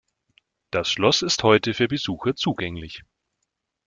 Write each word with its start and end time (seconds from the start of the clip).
Das 0.71 0.89
Schloss 0.89 1.21
ist 1.21 1.43
heute 1.43 1.75
für 1.75 1.87
Besucher 1.87 2.35
zugänglich. 2.35 3.03